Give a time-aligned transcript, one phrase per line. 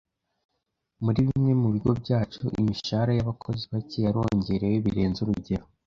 [1.03, 5.65] Muri bimwe mu bigo byacu imishahara y’abakozi bake yarongerewe birenze urugero.